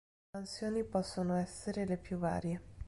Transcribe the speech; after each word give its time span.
Le 0.33 0.39
mansioni 0.39 0.83
possono 0.83 1.35
essere 1.35 1.85
le 1.85 1.95
più 1.97 2.17
varie. 2.17 2.59